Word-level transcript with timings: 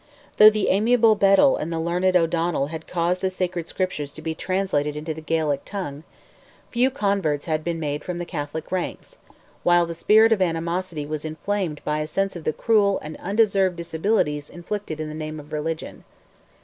Though 0.37 0.49
the 0.49 0.69
amiable 0.69 1.13
Bedell 1.13 1.57
and 1.57 1.71
the 1.71 1.79
learned 1.79 2.15
O'Donnell 2.17 2.69
had 2.73 2.87
caused 2.87 3.21
the 3.21 3.29
sacred 3.29 3.67
Scriptures 3.67 4.11
to 4.13 4.21
be 4.23 4.33
translated 4.33 4.95
into 4.95 5.13
the 5.13 5.21
Gaelic 5.21 5.63
tongue, 5.63 6.03
few 6.71 6.89
converts 6.89 7.45
had 7.45 7.63
been 7.63 7.79
made 7.79 8.03
from 8.03 8.17
the 8.17 8.25
Catholic 8.25 8.71
ranks, 8.71 9.17
while 9.61 9.85
the 9.85 9.93
spirit 9.93 10.31
of 10.31 10.41
animosity 10.41 11.05
was 11.05 11.23
inflamed 11.23 11.81
by 11.85 11.99
a 11.99 12.07
sense 12.07 12.35
of 12.35 12.45
the 12.45 12.51
cruel 12.53 12.97
and 13.03 13.15
undeserved 13.17 13.75
disabilities 13.75 14.49
inflicted 14.49 14.99
in 14.99 15.07
the 15.07 15.13
name 15.13 15.39
of 15.39 15.53
religion. 15.53 16.03